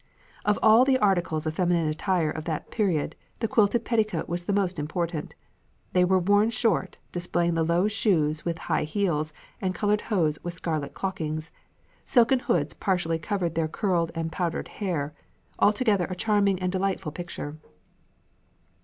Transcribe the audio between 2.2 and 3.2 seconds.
of that period